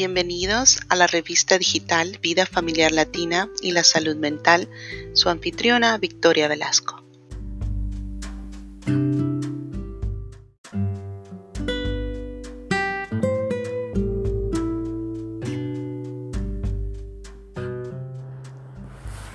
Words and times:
Bienvenidos 0.00 0.78
a 0.88 0.94
la 0.94 1.08
revista 1.08 1.58
digital 1.58 2.20
Vida 2.22 2.46
Familiar 2.46 2.92
Latina 2.92 3.50
y 3.60 3.72
la 3.72 3.82
Salud 3.82 4.14
Mental, 4.14 4.68
su 5.12 5.28
anfitriona 5.28 5.98
Victoria 5.98 6.46
Velasco. 6.46 7.02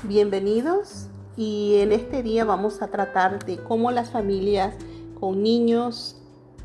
Bienvenidos 0.04 1.08
y 1.36 1.76
en 1.80 1.92
este 1.92 2.24
día 2.24 2.46
vamos 2.46 2.82
a 2.82 2.88
tratar 2.88 3.44
de 3.44 3.58
cómo 3.58 3.92
las 3.92 4.12
familias 4.12 4.74
con 5.20 5.44
niños 5.44 6.16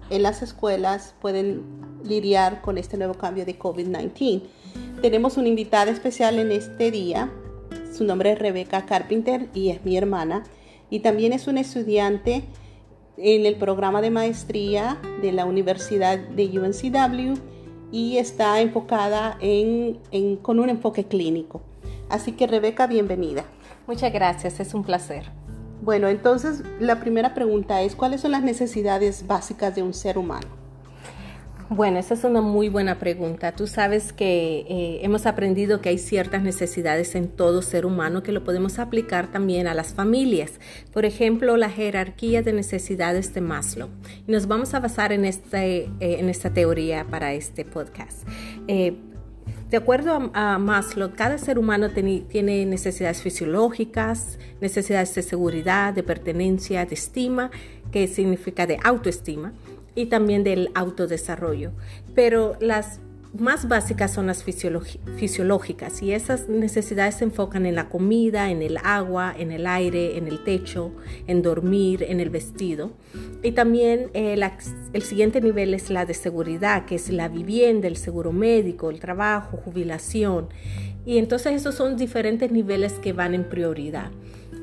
en 0.09 0.23
las 0.23 0.43
escuelas 0.43 1.17
pueden 1.21 1.88
lidiar 2.05 2.61
con 2.61 2.79
este 2.79 2.97
nuevo 2.97 3.15
cambio 3.15 3.45
de 3.45 3.59
COVID-19. 3.59 4.43
Tenemos 5.01 5.37
una 5.37 5.49
invitada 5.49 5.91
especial 5.91 6.39
en 6.39 6.53
este 6.53 6.91
día. 6.91 7.31
Su 7.93 8.05
nombre 8.05 8.33
es 8.33 8.39
Rebecca 8.39 8.87
Carpenter 8.87 9.49
y 9.55 9.71
es 9.71 9.85
mi 9.85 9.97
hermana. 9.97 10.45
Y 10.91 11.01
también 11.01 11.33
es 11.33 11.47
una 11.47 11.61
estudiante 11.61 12.45
en 13.17 13.47
el 13.47 13.57
programa 13.57 14.01
de 14.01 14.11
maestría 14.11 14.99
de 15.21 15.33
la 15.33 15.45
Universidad 15.45 16.19
de 16.19 16.47
UNCW 16.59 17.35
y 17.91 18.19
está 18.19 18.61
enfocada 18.61 19.37
en, 19.41 19.99
con 20.43 20.61
un 20.61 20.71
enfoque 20.71 21.05
clínico. 21.05 21.63
Así 22.09 22.33
que 22.33 22.47
Rebeca, 22.47 22.87
bienvenida. 22.87 23.45
Muchas 23.87 24.13
gracias, 24.13 24.61
es 24.61 24.75
un 24.75 24.85
placer. 24.85 25.31
Bueno, 25.83 26.09
entonces 26.09 26.63
la 26.81 27.01
primera 27.01 27.35
pregunta 27.35 27.83
es, 27.83 27.97
¿cuáles 27.97 28.21
son 28.21 28.33
las 28.33 28.43
necesidades 28.43 29.27
básicas 29.27 29.75
de 29.75 29.83
un 29.83 29.95
ser 29.95 30.19
humano? 30.19 30.58
Bueno, 31.71 31.99
esa 31.99 32.15
es 32.15 32.25
una 32.25 32.41
muy 32.41 32.71
buena 32.71 32.99
pregunta. 32.99 33.53
Tú 33.53 33.67
sabes 33.67 34.15
que 34.15 34.61
eh, 34.61 35.01
hemos 35.03 35.27
aprendido 35.27 35.83
que 35.83 35.91
hay 35.91 35.99
ciertas 35.99 36.43
necesidades 36.43 37.15
en 37.15 37.29
todo 37.29 37.61
ser 37.61 37.85
humano 37.85 38.23
que 38.23 38.33
lo 38.33 38.43
podemos 38.43 38.79
aplicar 38.79 39.31
también 39.31 39.67
a 39.67 39.75
las 39.75 39.93
familias. 39.93 40.53
Por 40.95 41.05
ejemplo, 41.05 41.59
la 41.59 41.69
jerarquía 41.69 42.41
de 42.41 42.55
necesidades 42.55 43.35
de 43.35 43.43
Maslow. 43.43 43.91
Y 44.27 44.33
nos 44.33 44.47
vamos 44.47 44.73
a 44.73 44.81
basar 44.81 45.13
en, 45.13 45.27
este, 45.27 45.81
eh, 45.81 45.91
en 46.01 46.31
esta 46.31 46.55
teoría 46.55 47.05
para 47.05 47.35
este 47.35 47.67
podcast. 47.67 48.27
Eh, 48.67 48.97
de 49.69 49.77
acuerdo 49.77 50.31
a, 50.33 50.59
Maslow, 50.59 51.13
cada 51.15 51.37
ser 51.37 51.59
humano 51.59 51.91
tiene 51.91 52.65
necesidades 52.65 53.21
fisiológicas, 53.21 54.39
necesidades 54.63 55.15
de 55.15 55.21
seguridad, 55.21 55.93
de 55.93 56.03
pertenencia, 56.03 56.87
de 56.87 56.95
estima, 56.95 57.51
que 57.93 58.07
significa 58.07 58.67
de 58.67 58.79
autoestima, 58.83 59.53
y 59.99 60.07
también 60.07 60.45
del 60.45 60.71
autodesarrollo. 60.75 61.73
Pero 62.15 62.57
las 62.61 63.01
más 63.37 63.69
básicas 63.69 64.13
son 64.13 64.29
las 64.29 64.45
fisiológicas 64.45 66.03
y 66.03 66.13
esas 66.13 66.49
necesidades 66.49 67.17
se 67.17 67.25
enfocan 67.25 67.67
en 67.67 67.75
la 67.75 67.89
comida, 67.89 68.51
en 68.51 68.63
el 68.63 68.79
agua, 68.79 69.35
en 69.37 69.51
el 69.51 69.67
aire, 69.67 70.17
en 70.17 70.29
el 70.29 70.45
techo, 70.45 70.93
en 71.27 71.43
dormir, 71.43 72.05
en 72.09 72.21
el 72.21 72.31
vestido. 72.31 72.93
Y 73.43 73.53
también 73.53 74.11
eh, 74.15 74.41
el 74.93 75.03
siguiente 75.03 75.41
nivel 75.41 75.75
es 75.75 75.91
la 75.91 76.07
de 76.07 76.15
seguridad, 76.15 76.87
que 76.87 76.95
es 76.95 77.11
la 77.11 77.29
vivienda, 77.29 77.89
el 77.89 77.97
seguro 77.97 78.33
médico, 78.33 78.91
el 78.91 79.01
trabajo, 79.01 79.57
jubilación. 79.57 80.49
Y 81.05 81.19
entonces 81.19 81.55
esos 81.55 81.75
son 81.75 81.97
diferentes 81.97 82.53
niveles 82.53 82.95
que 82.95 83.13
van 83.13 83.35
en 83.35 83.45
prioridad. 83.49 84.11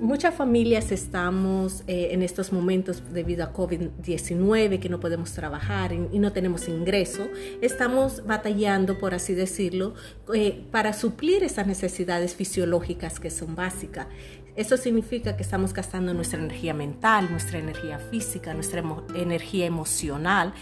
Muchas 0.02 0.36
familias 0.36 0.92
estamos 0.92 1.84
eh, 1.88 2.10
en 2.12 2.22
estos 2.22 2.52
momentos 2.52 3.02
debido 3.14 3.46
a 3.46 3.54
COVID-19 3.54 4.80
que 4.80 4.90
no 4.90 5.00
podemos 5.00 5.32
trabajar 5.32 5.94
y, 5.94 6.20
no 6.20 6.34
tenemos 6.34 6.68
ingreso. 6.68 7.28
Estamos 7.62 8.26
batallando, 8.26 8.98
por 8.98 9.14
así 9.14 9.34
decirlo, 9.34 9.94
eh, 10.34 10.66
para 10.70 10.92
suplir 10.92 11.44
esas 11.44 11.66
necesidades 11.66 12.36
fisiológicas 12.36 13.22
que 13.22 13.30
son 13.30 13.56
básicas. 13.56 14.08
Eso 14.58 14.76
significa 14.76 15.38
que 15.38 15.44
estamos 15.44 15.74
gastando 15.74 16.14
nuestra 16.14 16.40
energía 16.40 16.74
mental, 16.74 17.30
nuestra 17.32 17.60
energía 17.60 18.00
física, 18.00 18.54
nuestra 18.54 18.84
energía 19.16 19.66
emocional, 19.66 20.54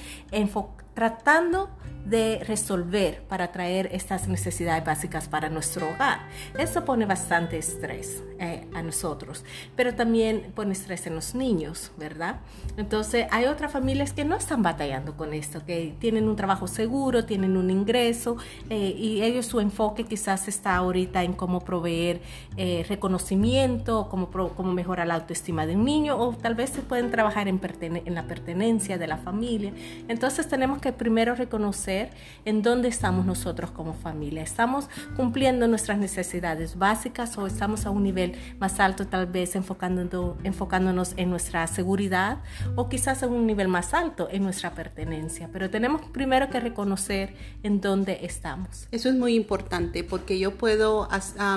tratando 0.94 1.70
de 2.06 2.44
resolver 2.46 3.24
para 3.30 3.52
traer 3.52 3.90
estas 3.94 4.28
necesidades 4.28 4.84
básicas 4.84 5.28
para 5.28 5.50
nuestro 5.50 5.88
hogar. 5.88 6.20
Eso 6.58 6.84
pone 6.84 7.06
bastante 7.06 7.58
estrés 7.58 8.22
eh, 8.40 8.68
a 8.74 8.82
nosotros, 8.82 9.46
pero 9.76 9.96
también 9.96 10.52
pone 10.54 10.74
estrés 10.74 11.08
en 11.08 11.16
los 11.16 11.34
niños, 11.34 11.92
¿verdad? 11.98 12.42
Entonces 12.76 13.28
hay 13.32 13.46
otras 13.46 13.72
familias 13.72 14.12
que 14.12 14.26
no 14.26 14.36
están 14.36 14.64
batallando 14.64 15.16
con 15.16 15.34
esto, 15.34 15.66
que 15.66 15.96
tienen 16.00 16.28
un 16.28 16.36
trabajo 16.36 16.68
seguro, 16.68 17.26
tienen 17.26 17.56
un 17.56 17.70
ingreso 17.70 18.36
eh, 18.70 18.94
y 18.98 19.22
ellos 19.22 19.46
su 19.46 19.60
enfoque 19.62 20.04
quizás 20.04 20.48
está 20.48 20.76
ahorita 20.76 21.24
en 21.24 21.34
cómo 21.34 21.62
proveer 21.62 22.22
eh, 22.58 22.86
reconocimiento, 22.90 24.10
cómo, 24.10 24.30
cómo 24.30 24.74
mejorar 24.74 25.08
la 25.08 25.16
autoestima 25.16 25.66
de 25.66 25.76
un 25.76 25.86
niño 25.86 26.18
o 26.18 26.36
tal 26.36 26.56
vez 26.56 26.72
se 26.72 26.82
pueden 26.82 27.12
trabajar 27.12 27.48
en, 27.48 27.62
en 27.82 28.14
la 28.14 28.24
pertenencia 28.24 28.98
de 28.98 29.08
la 29.08 29.18
familia. 29.18 29.72
Entonces 30.10 30.50
tenemos 30.50 30.80
que 30.84 30.92
primero 30.92 31.34
reconocer 31.34 32.10
en 32.44 32.62
dónde 32.62 32.90
estamos 32.90 33.26
nosotros 33.26 33.72
como 33.72 33.94
familia. 33.94 34.44
¿Estamos 34.44 34.90
cumpliendo 35.16 35.66
nuestras 35.70 35.98
necesidades 35.98 36.78
básicas 36.78 37.38
o 37.38 37.48
estamos 37.48 37.86
a 37.86 37.90
un 37.90 38.04
nivel 38.04 38.36
más 38.60 38.82
alto 38.82 39.08
tal 39.08 39.28
vez 39.28 39.56
enfocando, 39.56 40.38
enfocándonos 40.44 41.14
en 41.16 41.30
nuestra 41.30 41.66
seguridad 41.68 42.40
o 42.76 42.90
quizás 42.90 43.24
a 43.24 43.28
un 43.28 43.48
nivel 43.48 43.70
más 43.70 43.94
alto 43.94 44.28
en 44.30 44.44
nuestra 44.44 44.72
pertenencia? 44.76 45.50
Pero 45.54 45.70
tenemos 45.70 46.02
primero 46.12 46.50
que 46.50 46.60
reconocer 46.60 47.34
en 47.64 47.80
dónde 47.80 48.20
estamos. 48.24 48.90
Eso 48.92 49.08
es 49.08 49.16
muy 49.16 49.36
importante 49.36 50.04
porque 50.04 50.38
yo 50.38 50.58
puedo 50.58 51.08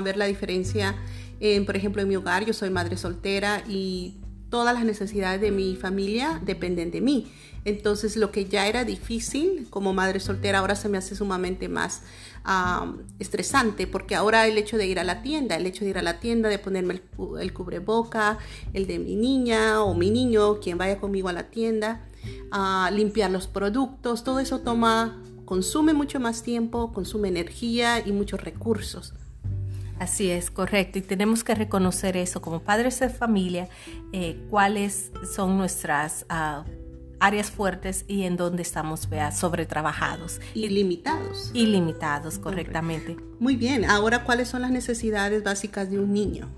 ver 0.05 0.17
la 0.17 0.27
diferencia, 0.27 0.95
en, 1.41 1.67
por 1.67 1.77
ejemplo, 1.77 2.01
en 2.01 2.09
mi 2.09 2.15
hogar, 2.15 2.45
yo 2.45 2.53
soy 2.53 2.71
madre 2.71 2.97
soltera 2.97 3.61
y 3.69 4.19
todas 4.51 4.75
las 4.75 4.85
necesidades 4.85 5.41
de 5.41 5.51
mi 5.51 5.77
familia 5.77 6.41
dependen 6.45 6.91
de 6.91 7.01
mí. 7.01 7.33
Entonces 7.65 8.17
lo 8.17 8.31
que 8.31 8.45
ya 8.45 8.69
era 8.69 8.85
difícil 8.85 9.67
como 9.71 9.93
madre 9.93 10.21
soltera 10.21 10.61
ahora 10.61 10.77
se 10.77 10.89
me 10.89 10.99
hace 10.99 11.17
sumamente 11.17 11.69
más 11.69 12.03
estresante 13.19 13.89
porque 13.89 14.15
ahora 14.15 14.47
el 14.47 14.57
hecho 14.57 14.77
de 14.77 14.87
ir 14.87 15.01
a 15.01 15.05
la 15.05 15.21
tienda, 15.21 15.57
el 15.57 15.67
hecho 15.67 15.85
de 15.85 15.91
ir 15.91 15.99
a 15.99 16.03
la 16.03 16.21
tienda, 16.21 16.49
de 16.49 16.61
ponerme 16.61 17.03
el, 17.41 17.53
cubreboca, 17.53 18.39
el 18.73 18.87
de 18.87 19.01
mi 19.01 19.17
niña 19.17 19.83
o 19.83 19.95
mi 19.95 20.11
niño, 20.11 20.61
quien 20.61 20.79
vaya 20.79 21.01
conmigo 21.01 21.29
a 21.29 21.33
la 21.33 21.51
tienda, 21.51 22.07
a 22.53 22.89
limpiar 22.93 23.33
los 23.33 23.49
productos, 23.49 24.23
todo 24.23 24.39
eso 24.39 24.61
toma, 24.61 25.21
consume 25.45 25.93
mucho 25.93 26.21
más 26.21 26.45
tiempo, 26.45 26.93
consume 26.93 27.27
energía 27.27 28.07
y 28.07 28.13
muchos 28.13 28.41
recursos. 28.41 29.13
Así 29.99 30.31
es, 30.31 30.51
correcto. 30.51 30.99
Y 30.99 31.03
tenemos 31.03 31.43
que 31.43 31.55
reconocer 31.55 32.17
eso 32.17 32.43
como 32.43 32.61
padres 32.61 33.01
de 33.01 33.09
familia, 33.09 33.69
eh, 34.13 34.39
cuáles 34.51 35.11
son 35.35 35.57
nuestras 35.57 36.27
ah, 36.29 36.65
áreas 37.19 37.51
fuertes 37.51 38.05
y 38.07 38.25
en 38.25 38.37
dónde 38.37 38.63
estamos 38.63 39.09
vea, 39.09 39.33
sobretrabajados. 39.33 40.41
Y 40.55 40.69
limitados. 40.69 41.51
Y 41.55 41.67
limitados, 41.67 42.39
correctamente. 42.39 43.17
Muy 43.39 43.57
bien. 43.57 43.85
Ahora, 43.85 44.25
¿cuáles 44.25 44.49
son 44.49 44.63
las 44.63 44.71
necesidades 44.71 45.43
básicas 45.43 45.91
de 45.91 45.99
un 45.99 46.13
niño? 46.13 46.49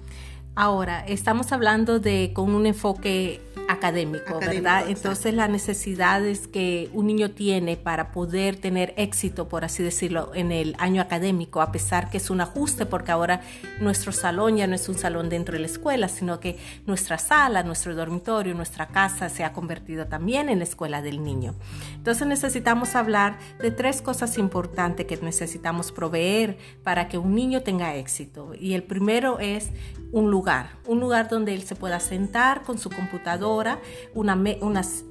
Ahora, 0.60 1.04
estamos 1.06 1.52
hablando 1.52 2.00
de 2.00 2.32
con 2.34 2.52
un 2.52 2.66
enfoque 2.66 3.40
académico, 3.68 4.40
¿verdad? 4.40 4.88
Entonces 4.88 5.34
las 5.34 5.50
necesidades 5.50 6.48
que 6.48 6.90
un 6.94 7.06
niño 7.06 7.30
tiene 7.30 7.76
para 7.76 8.10
poder 8.10 8.56
tener 8.56 8.94
éxito, 8.96 9.46
por 9.48 9.64
así 9.64 9.82
decirlo, 9.82 10.32
en 10.34 10.50
el 10.50 10.74
año 10.78 11.02
académico, 11.02 11.60
a 11.60 11.70
pesar 11.70 12.10
que 12.10 12.16
es 12.16 12.30
un 12.30 12.40
ajuste, 12.40 12.86
porque 12.86 13.12
ahora 13.12 13.42
nuestro 13.78 14.10
salón 14.10 14.56
ya 14.56 14.66
no 14.66 14.74
es 14.74 14.88
un 14.88 14.96
salón 14.96 15.28
dentro 15.28 15.52
de 15.52 15.60
la 15.60 15.66
escuela, 15.66 16.08
sino 16.08 16.40
que 16.40 16.58
nuestra 16.86 17.18
sala, 17.18 17.62
nuestro 17.62 17.94
dormitorio, 17.94 18.54
nuestra 18.54 18.88
casa 18.88 19.28
se 19.28 19.44
ha 19.44 19.52
convertido 19.52 20.06
también 20.06 20.48
en 20.48 20.58
la 20.58 20.64
escuela 20.64 21.02
del 21.02 21.22
niño. 21.22 21.54
Entonces 21.94 22.26
necesitamos 22.26 22.96
hablar 22.96 23.38
de 23.60 23.70
tres 23.70 24.00
cosas 24.00 24.38
importantes 24.38 25.06
que 25.06 25.18
necesitamos 25.18 25.92
proveer 25.92 26.56
para 26.82 27.08
que 27.08 27.18
un 27.18 27.34
niño 27.34 27.62
tenga 27.62 27.94
éxito. 27.96 28.54
Y 28.58 28.72
el 28.72 28.82
primero 28.82 29.38
es 29.40 29.70
un 30.10 30.30
lugar, 30.30 30.47
un 30.86 31.00
lugar 31.00 31.28
donde 31.28 31.54
él 31.54 31.62
se 31.62 31.74
pueda 31.74 32.00
sentar 32.00 32.62
con 32.62 32.78
su 32.78 32.90
computadora, 32.90 33.80
una, 34.14 34.36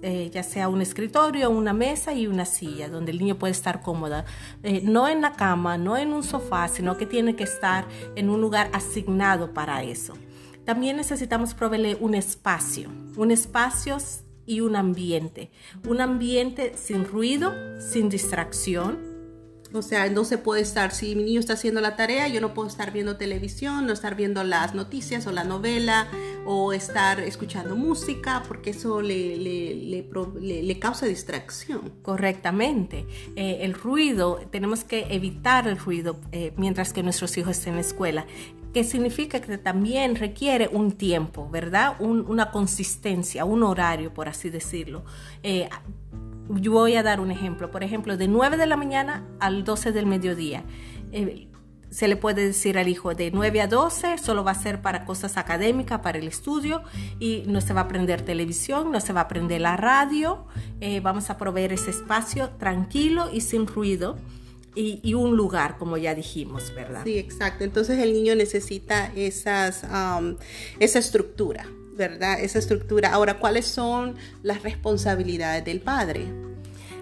eh, 0.01 0.29
ya 0.33 0.43
sea 0.43 0.69
un 0.69 0.81
escritorio, 0.81 1.49
una 1.49 1.73
mesa 1.73 2.13
y 2.13 2.27
una 2.27 2.45
silla, 2.45 2.89
donde 2.89 3.11
el 3.11 3.19
niño 3.19 3.37
puede 3.37 3.51
estar 3.51 3.81
cómoda, 3.81 4.25
eh, 4.63 4.81
no 4.83 5.07
en 5.07 5.21
la 5.21 5.33
cama, 5.33 5.77
no 5.77 5.97
en 5.97 6.13
un 6.13 6.23
sofá, 6.23 6.67
sino 6.67 6.97
que 6.97 7.05
tiene 7.05 7.35
que 7.35 7.43
estar 7.43 7.85
en 8.15 8.29
un 8.29 8.41
lugar 8.41 8.69
asignado 8.73 9.53
para 9.53 9.83
eso. 9.83 10.13
También 10.65 10.97
necesitamos 10.97 11.53
proveerle 11.53 11.97
un 11.99 12.13
espacio, 12.13 12.89
un 13.15 13.31
espacio 13.31 13.97
y 14.45 14.61
un 14.61 14.75
ambiente, 14.75 15.51
un 15.87 16.01
ambiente 16.01 16.73
sin 16.75 17.05
ruido, 17.05 17.53
sin 17.79 18.09
distracción, 18.09 19.06
O 19.73 19.81
sea, 19.81 20.09
no 20.09 20.23
se 20.23 20.37
puede 20.37 20.61
estar, 20.61 20.91
si 20.91 21.15
mi 21.15 21.23
niño 21.23 21.39
está 21.39 21.53
haciendo 21.53 21.81
la 21.81 21.95
tarea, 21.95 22.27
yo 22.27 22.41
no 22.41 22.53
puedo 22.53 22.67
estar 22.67 22.91
viendo 22.91 23.17
televisión, 23.17 23.85
no 23.85 23.93
estar 23.93 24.15
viendo 24.15 24.43
las 24.43 24.73
noticias 24.73 25.27
o 25.27 25.31
la 25.31 25.43
novela 25.43 26.07
o 26.45 26.71
estar 26.71 27.19
escuchando 27.19 27.75
música, 27.75 28.43
porque 28.47 28.69
eso 28.69 29.01
le, 29.01 29.35
le, 29.37 30.79
causa 30.79 31.05
distracción. 31.05 31.91
Correctamente. 32.01 33.05
Eh, 33.35 33.59
el 33.61 33.73
ruido, 33.73 34.39
tenemos 34.51 34.83
que 34.83 35.07
evitar 35.09 35.67
el 35.67 35.77
ruido 35.77 36.19
eh, 36.31 36.53
mientras 36.55 36.93
que 36.93 37.03
nuestros 37.03 37.37
hijos 37.37 37.57
estén 37.57 37.73
en 37.73 37.75
la 37.75 37.81
escuela 37.81 38.25
que 38.73 38.83
significa 38.83 39.41
que 39.41 39.57
también 39.57 40.15
requiere 40.15 40.69
un 40.71 40.91
tiempo, 40.91 41.49
¿verdad? 41.49 41.95
una 41.99 42.51
consistencia, 42.51 43.43
un 43.43 43.63
horario, 43.63 44.13
por 44.13 44.29
así 44.29 44.51
decirlo. 44.51 45.03
Eh, 45.41 45.67
yo 46.49 46.71
voy 46.71 46.95
a 46.95 47.03
dar 47.03 47.19
un 47.19 47.31
ejemplo. 47.31 47.71
Por 47.71 47.83
ejemplo, 47.83 48.17
de 48.17 48.27
9 48.27 48.57
de 48.57 48.67
la 48.67 48.77
mañana 48.77 49.25
al 49.39 49.63
12 49.63 49.91
del 49.91 50.05
mediodía. 50.05 50.63
Eh, 51.11 51.47
se 51.89 52.07
le 52.07 52.17
puede 52.17 52.45
decir 52.45 52.77
al 52.77 52.89
hijo 52.89 53.15
de 53.15 53.31
9 53.31 53.61
a 53.61 53.67
12 53.67 54.17
solo 54.17 54.43
va 54.43 54.51
a 54.51 54.61
ser 54.61 54.81
para 54.81 55.05
cosas 55.05 55.37
académicas, 55.37 56.01
para 56.01 56.19
el 56.19 56.27
estudio 56.27 56.83
y 57.17 57.43
no 57.47 57.61
se 57.61 57.73
va 57.73 57.81
a 57.81 57.83
aprender 57.85 58.21
televisión, 58.23 58.91
no 58.91 58.99
se 58.99 59.13
va 59.13 59.21
a 59.21 59.23
aprender 59.23 59.61
la 59.61 59.77
radio. 59.77 60.45
Eh, 60.81 60.99
vamos 60.99 61.29
a 61.29 61.37
proveer 61.37 61.71
ese 61.73 61.91
espacio 61.91 62.49
tranquilo 62.59 63.29
y 63.31 63.41
sin 63.41 63.67
ruido. 63.67 64.17
Y, 64.79 65.15
un 65.15 65.35
lugar, 65.35 65.79
como 65.79 65.97
ya 65.97 66.13
dijimos, 66.13 66.71
¿verdad? 66.75 67.01
Sí, 67.03 67.17
exacto. 67.17 67.63
Entonces 67.63 67.97
el 67.97 68.13
niño 68.13 68.35
necesita 68.35 69.11
esas, 69.15 69.83
esa 70.79 70.99
estructura. 70.99 71.65
¿Verdad? 71.97 72.39
Esa 72.39 72.59
estructura. 72.59 73.11
Ahora, 73.11 73.39
¿cuáles 73.39 73.65
son 73.65 74.15
las 74.43 74.63
responsabilidades 74.63 75.65
del 75.65 75.81
padre? 75.81 76.27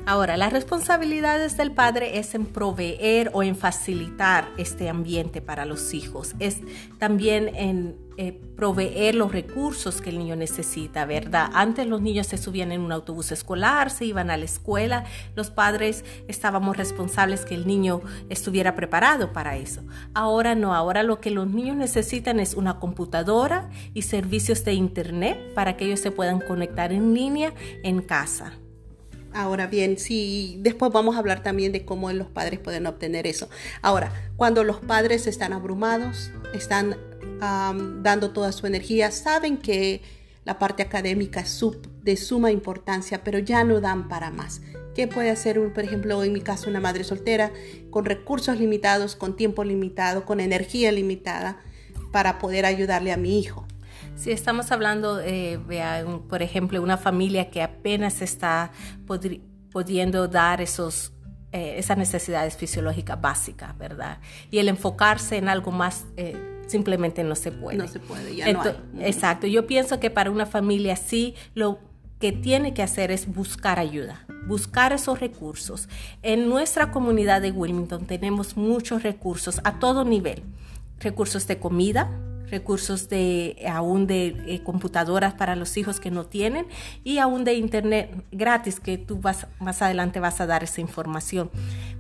Ahora, 0.07 0.38
las 0.38 0.54
responsabilidades 0.54 1.57
del 1.57 1.72
padre 1.72 2.19
es 2.19 2.36
en 2.36 2.46
proveer 2.46 3.31
o 3.34 3.42
en 3.42 3.56
facilitar 3.56 4.48
este 4.56 4.88
ambiente 4.88 5.42
para 5.42 5.66
los 5.66 5.96
hijos. 5.96 6.36
Es 6.38 6.60
también 7.00 7.50
en 7.56 7.96
eh, 8.18 8.40
proveer 8.56 9.16
los 9.16 9.31
recursos 9.31 10.02
que 10.02 10.12
el 10.12 10.19
niño 10.19 10.36
necesita, 10.36 11.06
¿verdad? 11.06 11.50
Antes 11.56 11.88
los 11.88 12.04
niños 12.04 12.28
se 12.28 12.38
subían 12.38 12.72
en 12.72 12.81
un 12.81 12.92
autobús 12.92 13.31
escolar, 13.31 13.90
se 13.90 14.06
iban 14.06 14.30
a 14.30 14.38
la 14.38 14.46
escuela, 14.46 15.06
los 15.36 15.50
padres 15.50 16.06
estábamos 16.28 16.78
responsables 16.78 17.44
que 17.44 17.56
el 17.56 17.66
niño 17.66 18.02
estuviera 18.30 18.75
preparado 18.75 19.34
para 19.34 19.57
eso. 19.57 19.81
Ahora 20.13 20.54
no, 20.54 20.75
ahora 20.75 21.02
lo 21.02 21.19
que 21.19 21.31
los 21.31 21.48
niños 21.48 21.78
necesitan 21.78 22.40
es 22.40 22.54
una 22.54 22.80
computadora 22.80 23.72
y 23.96 24.04
servicios 24.04 24.63
de 24.66 24.74
internet 24.74 25.54
para 25.56 25.75
que 25.75 25.86
ellos 25.86 26.00
se 26.00 26.12
puedan 26.12 26.42
conectar 26.42 26.94
en 26.94 27.16
línea 27.16 27.56
en 27.84 28.04
casa. 28.04 28.54
Ahora 29.35 29.67
bien, 29.67 29.99
sí, 29.99 30.55
después 30.61 30.93
vamos 30.93 31.17
a 31.17 31.19
hablar 31.19 31.43
también 31.43 31.73
de 31.73 31.83
cómo 31.83 32.09
los 32.13 32.27
padres 32.27 32.57
pueden 32.57 32.87
obtener 32.87 33.27
eso. 33.27 33.49
Ahora, 33.81 34.13
cuando 34.37 34.63
los 34.63 34.79
padres 34.79 35.27
están 35.27 35.51
abrumados, 35.51 36.31
están 36.53 36.95
dando 38.01 38.31
toda 38.31 38.53
su 38.53 38.65
energía, 38.65 39.11
saben 39.11 39.57
que 39.57 40.01
la 40.45 40.57
parte 40.57 40.83
académica 40.83 41.41
es 41.41 41.61
de 42.01 42.15
suma 42.15 42.49
importancia, 42.49 43.25
pero 43.25 43.37
ya 43.39 43.65
no 43.65 43.81
dan 43.81 44.07
para 44.07 44.31
más. 44.31 44.61
¿Qué 44.95 45.05
puede 45.05 45.31
hacer, 45.31 45.59
por 45.73 45.83
ejemplo, 45.83 46.23
en 46.23 46.31
mi 46.31 46.39
caso, 46.39 46.69
una 46.69 46.79
madre 46.79 47.03
soltera 47.03 47.51
con 47.89 48.05
recursos 48.05 48.57
limitados, 48.57 49.17
con 49.17 49.35
tiempo 49.35 49.65
limitado, 49.65 50.23
con 50.23 50.39
energía 50.39 50.93
limitada 50.93 51.59
para 52.13 52.39
poder 52.39 52.65
ayudarle 52.65 53.11
a 53.11 53.17
mi 53.17 53.37
hijo? 53.37 53.67
Si 54.15 54.31
estamos 54.31 54.71
hablando, 54.71 55.19
eh, 55.19 55.59
por 56.29 56.41
ejemplo, 56.41 56.81
una 56.81 56.97
familia 56.97 57.50
que 57.51 57.62
apenas 57.62 58.21
está 58.21 58.71
pudiendo 59.71 60.27
dar 60.27 60.62
esos, 60.62 61.12
eh, 61.51 61.75
esas 61.77 61.97
necesidades 61.97 62.56
fisiológicas 62.56 63.19
básicas, 63.19 63.77
¿verdad? 63.77 64.19
Y 64.51 64.59
el 64.59 64.69
enfocarse 64.69 65.38
en 65.38 65.50
algo 65.50 65.71
más 65.71 66.06
eh, 66.15 66.62
simplemente 66.67 67.23
no 67.23 67.35
se 67.35 67.51
puede. 67.51 67.77
No 67.77 67.88
se 67.88 68.00
puede, 68.00 68.35
ya 68.35 68.51
no 68.53 68.62
hay. 68.62 68.75
Exacto. 69.01 69.47
Yo 69.47 69.67
pienso 69.67 70.00
que 70.00 70.09
para 70.09 70.31
una 70.31 70.45
familia 70.45 70.94
así, 70.94 71.35
lo 71.53 71.79
que 72.19 72.31
tiene 72.31 72.73
que 72.73 72.83
hacer 72.83 73.11
es 73.11 73.27
buscar 73.27 73.79
ayuda, 73.79 74.25
buscar 74.47 74.94
esos 74.94 75.19
recursos. 75.19 75.89
En 76.23 76.47
nuestra 76.50 76.91
comunidad 76.91 77.41
de 77.41 77.51
Wilmington 77.51 78.06
tenemos 78.06 78.56
muchos 78.56 79.03
recursos 79.03 79.59
a 79.65 79.79
todo 79.79 80.06
nivel. 80.06 80.44
Recursos 81.00 81.45
de 81.47 81.59
comida, 81.59 82.09
recursos 82.50 83.09
de 83.09 83.65
aún 83.71 84.07
de 84.07 84.27
eh, 84.47 84.62
computadoras 84.63 85.33
para 85.33 85.56
los 85.56 85.77
hijos 85.77 86.00
que 86.00 86.12
no 86.12 86.25
tienen 86.25 86.68
y 87.03 87.18
aún 87.18 87.44
de 87.44 87.56
internet 87.56 88.25
gratis 88.31 88.80
que 88.80 88.97
tú 88.97 89.19
vas 89.19 89.47
más 89.59 89.81
adelante 89.81 90.19
vas 90.19 90.42
a 90.42 90.45
dar 90.45 90.63
esa 90.63 90.81
información. 90.81 91.50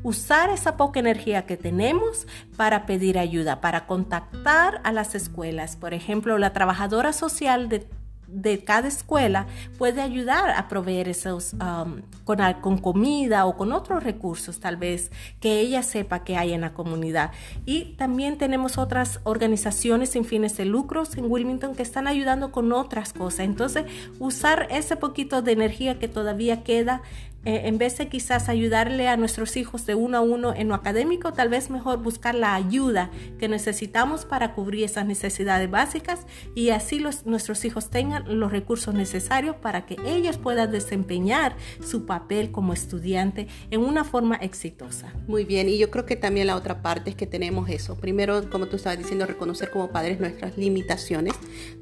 Usar 0.03 0.49
esa 0.49 0.77
poca 0.77 0.99
energía 0.99 1.45
que 1.45 1.57
tenemos 1.57 2.27
para 2.57 2.85
pedir 2.85 3.17
ayuda, 3.17 3.61
para 3.61 3.87
contactar 3.87 4.81
a 4.83 4.91
las 4.91 5.15
escuelas. 5.15 5.75
Por 5.75 5.93
ejemplo, 5.93 6.37
la 6.37 6.53
trabajadora 6.53 7.13
social 7.13 7.69
de 7.69 7.87
de 8.27 8.63
cada 8.63 8.87
escuela 8.87 9.47
puede 9.77 10.01
ayudar 10.01 10.51
a 10.51 10.67
proveer 10.67 11.09
esos 11.09 11.53
um, 11.53 12.01
con, 12.23 12.39
con, 12.61 12.77
comida 12.77 13.45
o 13.45 13.55
con 13.57 13.71
otros 13.71 14.03
recursos 14.03 14.59
tal 14.59 14.77
vez 14.77 15.11
que 15.39 15.59
ella 15.59 15.83
sepa 15.83 16.23
que 16.23 16.37
hay 16.37 16.53
en 16.53 16.61
la 16.61 16.73
comunidad. 16.73 17.31
Y 17.65 17.95
también 17.97 18.37
tenemos 18.37 18.77
otras 18.77 19.19
organizaciones 19.23 20.09
sin 20.09 20.25
fines 20.25 20.57
de 20.57 20.65
lucros 20.65 21.17
en 21.17 21.31
Wilmington 21.31 21.75
que 21.75 21.83
están 21.83 22.07
ayudando 22.07 22.51
con 22.51 22.71
otras 22.71 23.13
cosas. 23.13 23.41
Entonces, 23.41 23.85
usar 24.19 24.67
ese 24.69 24.95
poquito 24.95 25.41
de 25.41 25.51
energía 25.51 25.99
que 25.99 26.07
todavía 26.07 26.63
queda 26.63 27.01
eh, 27.45 27.61
en 27.65 27.77
vez 27.77 27.97
de 27.97 28.07
quizás 28.07 28.49
ayudarle 28.49 29.07
a 29.07 29.17
nuestros 29.17 29.57
hijos 29.57 29.85
de 29.85 29.95
uno 29.95 30.17
a 30.17 30.21
uno 30.21 30.53
en 30.53 30.67
lo 30.67 30.75
académico, 30.75 31.33
tal 31.33 31.49
vez 31.49 31.69
mejor 31.69 31.99
buscar 31.99 32.35
la 32.35 32.55
ayuda 32.55 33.11
que 33.39 33.47
necesitamos 33.47 34.25
para 34.25 34.53
cubrir 34.53 34.83
esas 34.83 35.05
necesidades 35.05 35.69
básicas 35.69 36.25
y 36.55 36.69
así 36.69 36.99
los, 36.99 37.25
nuestros 37.25 37.63
hijos 37.65 37.89
tengan 37.89 38.39
los 38.39 38.51
recursos 38.51 38.93
necesarios 38.93 39.55
para 39.55 39.85
que 39.85 39.97
ellos 40.05 40.37
puedan 40.37 40.71
desempeñar 40.71 41.55
su 41.81 42.05
papel 42.05 42.51
como 42.51 42.73
estudiante 42.73 43.47
en 43.71 43.81
una 43.81 44.03
forma 44.03 44.35
exitosa. 44.35 45.13
Muy 45.27 45.45
bien, 45.45 45.69
y 45.69 45.77
yo 45.77 45.91
creo 45.91 46.05
que 46.05 46.15
también 46.15 46.47
la 46.47 46.55
otra 46.55 46.81
parte 46.81 47.11
es 47.11 47.15
que 47.15 47.27
tenemos 47.27 47.69
eso. 47.69 47.95
Primero, 47.95 48.49
como 48.49 48.67
tú 48.67 48.75
estabas 48.75 48.97
diciendo, 48.97 49.25
reconocer 49.25 49.69
como 49.69 49.89
padres 49.89 50.19
nuestras 50.19 50.57
limitaciones. 50.57 51.33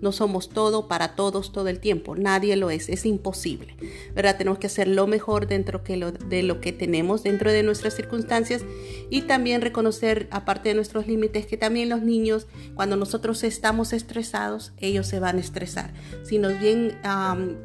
No 0.01 0.12
somos 0.12 0.50
todo 0.50 0.88
para 0.88 1.15
todos 1.15 1.51
todo 1.51 1.68
el 1.69 1.80
tiempo, 1.80 2.15
nadie 2.15 2.56
lo 2.56 2.69
es, 2.69 2.89
es 2.89 3.06
imposible, 3.06 3.75
¿verdad? 4.13 4.38
Tenemos 4.38 4.60
que 4.60 4.68
hacer 4.68 4.88
lo 4.88 5.07
mejor 5.07 5.45
dentro 5.53 5.81
de 5.83 6.44
lo 6.44 6.59
que 6.59 6.71
tenemos 6.71 7.23
dentro 7.23 7.51
de 7.51 7.63
nuestras 7.63 7.95
circunstancias 7.95 8.63
y 9.09 9.21
también 9.21 9.61
reconocer, 9.61 10.27
aparte 10.31 10.69
de 10.69 10.75
nuestros 10.75 11.07
límites, 11.07 11.45
que 11.45 11.57
también 11.57 11.89
los 11.89 12.01
niños, 12.01 12.47
cuando 12.75 12.95
nosotros 12.95 13.44
estamos 13.44 13.94
estresados, 13.94 14.73
ellos 14.77 15.07
se 15.07 15.19
van 15.19 15.38
a 15.38 15.41
estresar. 15.41 15.94
Si 16.23 16.39
nos, 16.39 16.59
bien, 16.59 16.97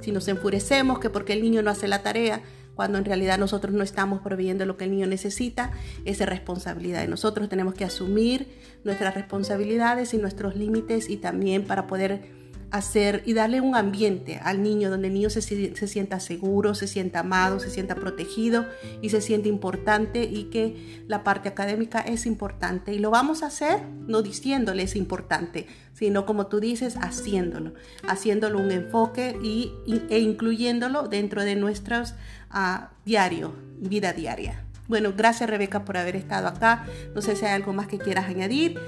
si 0.00 0.12
nos 0.12 0.28
enfurecemos 0.28 0.98
que 0.98 1.10
porque 1.10 1.32
el 1.32 1.42
niño 1.42 1.62
no 1.62 1.70
hace 1.70 1.88
la 1.88 2.02
tarea, 2.02 2.42
cuando 2.74 2.98
en 2.98 3.04
realidad 3.04 3.38
nosotros 3.38 3.74
no 3.74 3.82
estamos 3.82 4.20
proveyendo 4.20 4.64
lo 4.64 4.76
que 4.76 4.84
el 4.84 4.92
niño 4.92 5.08
necesita, 5.08 5.72
es 6.04 6.20
responsabilidad 6.20 7.00
de 7.00 7.08
nosotros. 7.08 7.48
Tenemos 7.48 7.74
que 7.74 7.84
asumir 7.84 8.46
nuestras 8.84 9.16
responsabilidades 9.16 10.14
y 10.14 10.18
nuestros 10.18 10.54
límites 10.54 11.10
y 11.10 11.16
también 11.16 11.64
para 11.64 11.88
poder 11.88 12.37
hacer 12.70 13.22
y 13.24 13.32
darle 13.32 13.60
un 13.60 13.74
ambiente 13.74 14.40
al 14.42 14.62
niño 14.62 14.90
donde 14.90 15.08
el 15.08 15.14
niño 15.14 15.30
se, 15.30 15.40
sienta 15.40 16.20
seguro, 16.20 16.74
se 16.74 16.86
sienta 16.86 17.20
amado, 17.20 17.60
se 17.60 17.70
sienta 17.70 17.94
protegido 17.94 18.66
y 19.00 19.10
se 19.10 19.20
siente 19.20 19.48
importante 19.48 20.24
y 20.24 20.44
que 20.44 21.02
la 21.06 21.24
parte 21.24 21.48
académica 21.48 22.00
es 22.00 22.26
importante. 22.26 22.92
Y 22.92 22.98
lo 22.98 23.10
vamos 23.10 23.42
a 23.42 23.46
hacer 23.46 23.80
no 24.06 24.22
diciéndole 24.22 24.82
es 24.82 24.96
importante, 24.96 25.66
sino 25.94 26.26
como 26.26 26.46
tú 26.46 26.60
dices, 26.60 26.96
haciéndolo, 27.00 27.74
haciéndolo 28.06 28.58
un 28.58 28.70
enfoque 28.70 29.36
y, 29.42 29.72
e 30.10 30.18
incluyéndolo 30.18 31.08
dentro 31.08 31.44
de 31.44 31.56
nuestros 31.56 32.14
uh, 32.52 32.86
diario, 33.04 33.54
vida 33.78 34.12
diaria. 34.12 34.64
Bueno, 34.88 35.12
gracias 35.14 35.50
Rebeca 35.50 35.84
por 35.84 35.98
haber 35.98 36.16
estado 36.16 36.48
acá. 36.48 36.86
No 37.14 37.20
sé 37.20 37.36
si 37.36 37.44
hay 37.44 37.52
algo 37.52 37.72
más 37.74 37.88
que 37.88 37.98
quieras 37.98 38.26
añadir. 38.26 38.80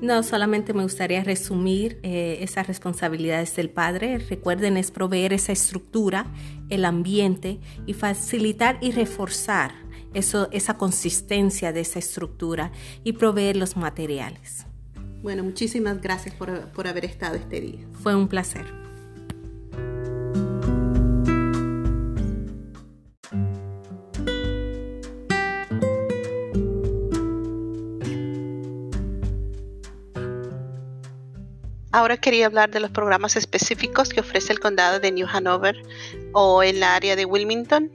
No, 0.00 0.22
solamente 0.22 0.72
me 0.74 0.84
gustaría 0.84 1.24
resumir 1.24 1.98
eh, 2.02 2.38
esas 2.40 2.68
responsabilidades 2.68 3.56
del 3.56 3.68
padre. 3.68 4.18
Recuerden, 4.18 4.76
es 4.76 4.90
proveer 4.90 5.32
esa 5.32 5.52
estructura, 5.52 6.26
el 6.68 6.84
ambiente 6.84 7.58
y 7.86 7.94
facilitar 7.94 8.78
y 8.80 8.92
reforzar 8.92 9.72
eso, 10.14 10.48
esa 10.52 10.78
consistencia 10.78 11.72
de 11.72 11.80
esa 11.80 11.98
estructura 11.98 12.70
y 13.02 13.12
proveer 13.14 13.56
los 13.56 13.76
materiales. 13.76 14.66
Bueno, 15.20 15.42
muchísimas 15.42 16.00
gracias 16.00 16.34
por, 16.34 16.68
por 16.68 16.86
haber 16.86 17.04
estado 17.04 17.34
este 17.34 17.60
día. 17.60 17.86
Fue 18.00 18.14
un 18.14 18.28
placer. 18.28 18.87
Ahora 31.98 32.16
quería 32.16 32.46
hablar 32.46 32.70
de 32.70 32.78
los 32.78 32.92
programas 32.92 33.34
específicos 33.34 34.10
que 34.10 34.20
ofrece 34.20 34.52
el 34.52 34.60
condado 34.60 35.00
de 35.00 35.10
New 35.10 35.26
Hanover 35.28 35.82
o 36.32 36.62
el 36.62 36.84
área 36.84 37.16
de 37.16 37.24
Wilmington. 37.24 37.90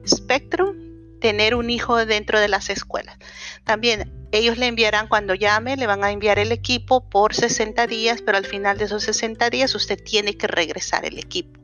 Spectrum, 0.08 1.20
tener 1.20 1.56
un 1.56 1.70
hijo 1.70 2.06
dentro 2.06 2.40
de 2.40 2.48
las 2.48 2.70
escuelas. 2.70 3.18
También 3.64 4.28
ellos 4.32 4.58
le 4.58 4.68
enviarán 4.68 5.08
cuando 5.08 5.34
llame, 5.34 5.76
le 5.76 5.88
van 5.88 6.04
a 6.04 6.12
enviar 6.12 6.40
el 6.40 6.52
equipo 6.52 7.10
por 7.10 7.34
60 7.34 7.88
días, 7.88 8.22
pero 8.22 8.38
al 8.38 8.46
final 8.46 8.78
de 8.78 8.86
esos 8.86 9.04
60 9.04 9.50
días 9.50 9.76
usted 9.76 10.02
tiene 10.02 10.38
que 10.38 10.48
regresar 10.48 11.06
el 11.06 11.18
equipo. 11.18 11.60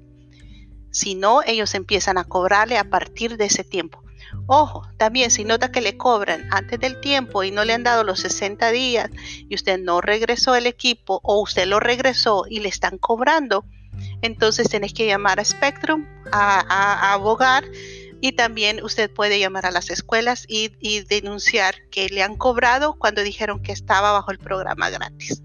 Si 0.91 1.13
no, 1.15 1.41
ellos 1.45 1.75
empiezan 1.75 2.17
a 2.17 2.23
cobrarle 2.23 2.77
a 2.77 2.89
partir 2.89 3.37
de 3.37 3.45
ese 3.45 3.63
tiempo. 3.63 4.04
Ojo, 4.47 4.87
también 4.97 5.31
si 5.31 5.43
nota 5.43 5.71
que 5.71 5.81
le 5.81 5.97
cobran 5.97 6.47
antes 6.51 6.79
del 6.79 6.99
tiempo 6.99 7.43
y 7.43 7.51
no 7.51 7.65
le 7.65 7.73
han 7.73 7.83
dado 7.83 8.03
los 8.03 8.19
60 8.19 8.71
días 8.71 9.09
y 9.49 9.55
usted 9.55 9.79
no 9.79 10.01
regresó 10.01 10.55
el 10.55 10.67
equipo 10.67 11.19
o 11.23 11.41
usted 11.41 11.65
lo 11.67 11.79
regresó 11.79 12.45
y 12.49 12.59
le 12.59 12.69
están 12.69 12.97
cobrando, 12.97 13.65
entonces 14.21 14.69
tienes 14.69 14.93
que 14.93 15.07
llamar 15.07 15.39
a 15.39 15.45
Spectrum 15.45 16.05
a, 16.31 17.13
abogar 17.13 17.63
y 18.21 18.33
también 18.33 18.83
usted 18.83 19.11
puede 19.11 19.39
llamar 19.39 19.65
a 19.65 19.71
las 19.71 19.89
escuelas 19.89 20.45
y, 20.47 20.71
y 20.79 21.01
denunciar 21.01 21.75
que 21.91 22.07
le 22.09 22.23
han 22.23 22.35
cobrado 22.35 22.95
cuando 22.97 23.23
dijeron 23.23 23.61
que 23.61 23.71
estaba 23.71 24.11
bajo 24.11 24.31
el 24.31 24.39
programa 24.39 24.89
gratis. 24.89 25.41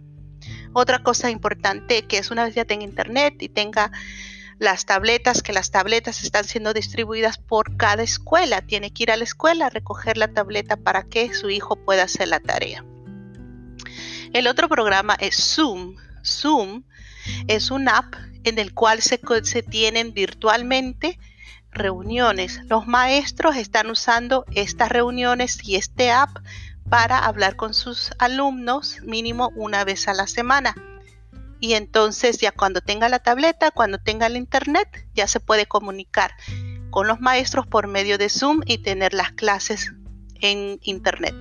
Otra 0.73 1.03
cosa 1.03 1.31
importante 1.31 2.03
que 2.03 2.19
es 2.19 2.31
una 2.31 2.45
vez 2.45 2.55
ya 2.55 2.65
tenga 2.65 2.85
internet 2.85 3.35
y 3.41 3.49
tenga 3.49 3.91
las 4.61 4.85
tabletas, 4.85 5.43
que 5.43 5.55
las 5.55 5.71
tabletas 5.71 6.23
están 6.23 6.45
siendo 6.45 6.75
distribuidas 6.75 7.39
por 7.39 7.79
cada 7.79 8.03
escuela. 8.03 8.61
Tiene 8.61 8.93
que 8.93 9.05
ir 9.05 9.11
a 9.11 9.17
la 9.17 9.25
escuela 9.25 9.67
a 9.67 9.71
recoger 9.71 10.19
la 10.19 10.29
tableta 10.29 10.77
para 10.77 11.03
que 11.05 11.33
su 11.33 11.49
hijo 11.49 11.77
pueda 11.77 12.05
hacer 12.05 12.29
la 12.29 12.41
tarea. 12.41 12.85
El 14.35 14.47
otro 14.47 14.69
programa 14.69 15.17
es 15.19 15.35
Zoom. 15.35 15.97
Zoom 16.23 16.85
es 17.49 17.71
un 17.71 17.89
app 17.89 18.15
en 18.45 18.59
el 18.59 18.75
cual 18.75 19.01
se, 19.01 19.19
se 19.45 19.63
tienen 19.63 20.13
virtualmente 20.13 21.19
reuniones. 21.73 22.61
Los 22.67 22.87
maestros 22.87 23.57
están 23.57 23.89
usando 23.89 24.45
estas 24.55 24.91
reuniones 24.91 25.59
y 25.67 25.77
este 25.77 26.11
app 26.11 26.37
para 26.91 27.19
hablar 27.19 27.57
con 27.57 27.73
sus 27.73 28.13
alumnos 28.19 28.99
mínimo 29.05 29.53
una 29.57 29.85
vez 29.85 30.07
a 30.07 30.13
la 30.13 30.27
semana 30.27 30.75
y 31.61 31.75
entonces 31.75 32.39
ya 32.39 32.53
cuando 32.53 32.81
tenga 32.81 33.09
la 33.09 33.19
tableta, 33.19 33.71
cuando 33.71 33.99
tenga 33.99 34.27
el 34.27 34.37
internet, 34.37 35.07
ya 35.15 35.27
se 35.27 35.41
puede 35.41 35.67
comunicar 35.67 36.33
con 36.91 37.07
los 37.07 37.21
maestros 37.21 37.67
por 37.67 37.87
medio 37.87 38.19
de 38.19 38.29
Zoom 38.29 38.63
y 38.67 38.79
tener 38.79 39.15
las 39.15 39.33
clases 39.33 39.93
en 40.41 40.81
internet. 40.83 41.35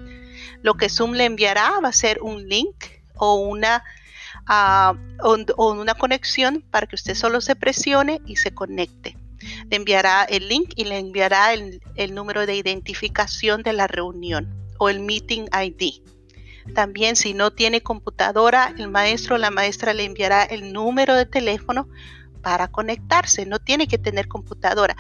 Lo 0.61 0.75
que 0.75 0.89
Zoom 0.89 1.13
le 1.13 1.25
enviará 1.25 1.79
va 1.83 1.89
a 1.89 1.93
ser 1.93 2.19
un 2.21 2.47
link 2.47 2.75
o 3.15 3.35
una, 3.35 3.83
ah, 4.45 4.93
o, 5.21 5.71
una 5.71 5.93
conexión 5.95 6.63
para 6.69 6.85
que 6.85 6.95
usted 6.95 7.15
solo 7.15 7.41
se 7.41 7.55
presione 7.55 8.21
y 8.25 8.35
se 8.35 8.53
conecte. 8.53 9.17
Le 9.69 9.77
enviará 9.77 10.25
el 10.25 10.49
link 10.49 10.73
y 10.75 10.83
le 10.83 10.97
enviará 10.97 11.53
el 11.53 12.13
número 12.13 12.45
de 12.45 12.55
identificación 12.55 13.63
de 13.63 13.71
la 13.71 13.87
reunión 13.87 14.53
o 14.79 14.89
el 14.89 14.99
meeting 14.99 15.45
ID. 15.53 16.01
También 16.73 17.15
si 17.15 17.33
no 17.33 17.51
tiene 17.51 17.81
computadora, 17.81 18.73
el 18.77 18.89
maestro 18.89 19.35
o 19.35 19.37
la 19.37 19.51
maestra 19.51 19.93
le 19.93 20.05
enviará 20.05 20.43
el 20.43 20.73
número 20.73 21.15
de 21.15 21.25
teléfono 21.25 21.87
para 22.41 22.69
conectarse. 22.69 23.45
No 23.45 23.59
tiene 23.59 23.87
que 23.87 23.97
tener 23.97 24.27
computadora. 24.27 24.95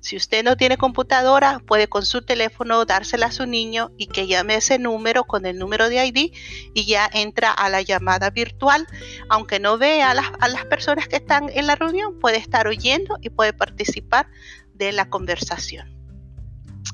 Si 0.00 0.16
usted 0.16 0.42
no 0.42 0.56
tiene 0.56 0.76
computadora, 0.76 1.60
puede 1.60 1.86
con 1.86 2.04
su 2.04 2.22
teléfono 2.22 2.84
dársela 2.84 3.26
a 3.26 3.32
su 3.32 3.46
niño 3.46 3.92
y 3.96 4.08
que 4.08 4.26
llame 4.26 4.56
ese 4.56 4.80
número 4.80 5.22
con 5.22 5.46
el 5.46 5.58
número 5.58 5.88
de 5.88 6.04
ID 6.04 6.32
y 6.74 6.86
ya 6.86 7.08
entra 7.12 7.52
a 7.52 7.68
la 7.68 7.82
llamada 7.82 8.30
virtual. 8.30 8.86
Aunque 9.28 9.60
no 9.60 9.78
vea 9.78 10.10
a 10.10 10.14
las, 10.14 10.26
a 10.40 10.48
las 10.48 10.64
personas 10.64 11.06
que 11.06 11.16
están 11.16 11.48
en 11.50 11.68
la 11.68 11.76
reunión, 11.76 12.18
puede 12.18 12.38
estar 12.38 12.66
oyendo 12.66 13.16
y 13.22 13.30
puede 13.30 13.52
participar 13.52 14.26
de 14.74 14.90
la 14.90 15.08
conversación. 15.08 16.01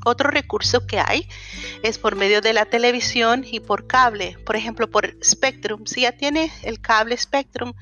Otro 0.04 0.30
recurso 0.30 0.86
que 0.86 1.00
hay 1.00 1.28
es 1.82 1.98
por 1.98 2.16
medio 2.16 2.40
de 2.40 2.52
la 2.52 2.66
televisión 2.66 3.44
y 3.44 3.60
por 3.60 3.86
cable, 3.86 4.36
por 4.44 4.56
ejemplo 4.56 4.88
por 4.88 5.16
Spectrum. 5.22 5.86
Si 5.86 6.02
ya 6.02 6.12
tiene 6.12 6.52
el 6.62 6.80
cable 6.80 7.16
Spectrum, 7.16 7.72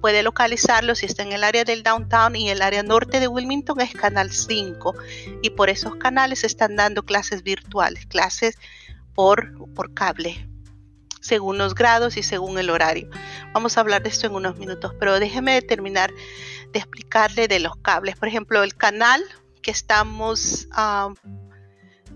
puede 0.00 0.22
localizarlo 0.22 0.94
si 0.94 1.06
está 1.06 1.22
en 1.22 1.32
el 1.32 1.44
área 1.44 1.64
del 1.64 1.82
downtown 1.82 2.34
y 2.36 2.50
el 2.50 2.62
área 2.62 2.82
norte 2.82 3.20
de 3.20 3.28
Wilmington 3.28 3.80
es 3.80 3.92
canal 3.92 4.30
5 4.30 4.94
y 5.42 5.50
por 5.50 5.70
esos 5.70 5.96
canales 5.96 6.44
están 6.44 6.76
dando 6.76 7.04
clases 7.04 7.42
virtuales, 7.42 8.06
clases 8.06 8.56
por, 9.14 9.52
por 9.74 9.92
cable 9.94 10.46
según 11.20 11.58
los 11.58 11.74
grados 11.74 12.16
y 12.16 12.22
según 12.22 12.58
el 12.58 12.70
horario. 12.70 13.08
Vamos 13.52 13.76
a 13.76 13.80
hablar 13.80 14.02
de 14.02 14.08
esto 14.08 14.26
en 14.26 14.34
unos 14.34 14.56
minutos, 14.56 14.94
pero 14.98 15.20
déjeme 15.20 15.60
terminar 15.62 16.10
de 16.72 16.78
explicarle 16.78 17.46
de 17.46 17.60
los 17.60 17.76
cables. 17.76 18.16
Por 18.16 18.28
ejemplo, 18.28 18.62
el 18.62 18.74
canal 18.74 19.22
que 19.62 19.70
estamos 19.70 20.66
ah, 20.72 21.12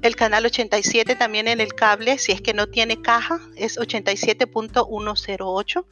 el 0.04 0.14
canal 0.16 0.44
87 0.44 1.16
también 1.16 1.49
en 1.49 1.62
el 1.62 1.75
cable, 1.75 2.18
si 2.18 2.32
es 2.32 2.42
que 2.42 2.52
no 2.52 2.66
tiene 2.66 3.00
caja, 3.00 3.40
es 3.56 3.78
87.108. 3.78 5.87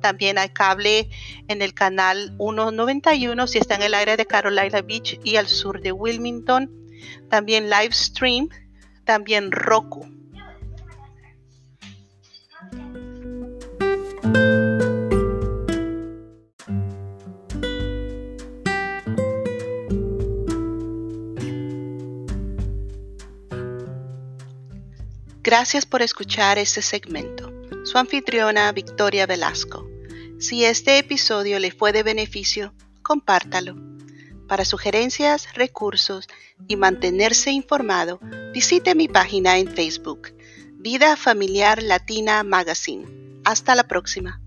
También 0.00 0.38
hay 0.38 0.50
cable 0.50 1.10
en 1.48 1.62
el 1.62 1.74
canal 1.74 2.36
191 2.38 3.46
si 3.48 3.58
está 3.58 3.74
en 3.74 3.82
el 3.82 3.94
área 3.94 4.16
de 4.16 4.24
Carolina 4.24 4.82
Beach 4.82 5.18
y 5.24 5.34
al 5.34 5.48
sur 5.48 5.80
de 5.80 5.90
Wilmington. 5.90 6.70
También 7.28 7.68
Livestream, 7.68 8.50
también 9.04 9.50
Roku. 9.50 10.06
Gracias 25.46 25.86
por 25.86 26.02
escuchar 26.02 26.58
este 26.58 26.82
segmento. 26.82 27.52
Su 27.84 27.98
anfitriona 27.98 28.72
Victoria 28.72 29.26
Velasco. 29.26 29.88
Si 30.40 30.64
este 30.64 30.98
episodio 30.98 31.60
le 31.60 31.70
fue 31.70 31.92
de 31.92 32.02
beneficio, 32.02 32.74
compártalo. 33.00 33.76
Para 34.48 34.64
sugerencias, 34.64 35.54
recursos 35.54 36.26
y 36.66 36.74
mantenerse 36.74 37.52
informado, 37.52 38.18
visite 38.52 38.96
mi 38.96 39.06
página 39.06 39.56
en 39.58 39.68
Facebook, 39.68 40.34
Vida 40.80 41.14
Familiar 41.14 41.80
Latina 41.80 42.42
Magazine. 42.42 43.06
Hasta 43.44 43.76
la 43.76 43.86
próxima. 43.86 44.40